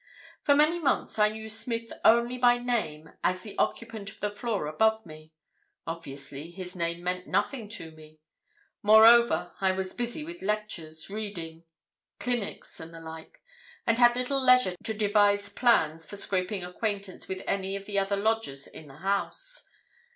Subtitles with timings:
[0.41, 4.65] "For many months I knew Smith only by name as the occupant of the floor
[4.65, 5.31] above me.
[5.85, 8.17] Obviously his name meant nothing to me.
[8.81, 11.65] Moreover I was busy with lectures, reading,
[12.19, 13.43] cliniques and the like,
[13.85, 18.15] and had little leisure to devise plans for scraping acquaintance with any of the other
[18.17, 19.69] lodgers in the house.